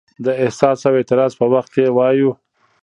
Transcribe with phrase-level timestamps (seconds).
[0.25, 2.31] د احساس او اعتراض په وخت یې وایو.